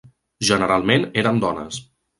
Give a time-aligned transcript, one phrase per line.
[0.49, 1.83] Generalment eren dones.